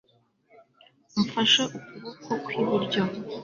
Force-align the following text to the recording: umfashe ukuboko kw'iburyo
umfashe 1.17 1.63
ukuboko 1.77 2.31
kw'iburyo 2.43 3.03